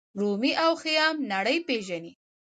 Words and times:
رومي 0.19 0.51
او 0.63 0.71
خیام 0.83 1.15
نړۍ 1.31 1.57
پیژني. 1.67 2.11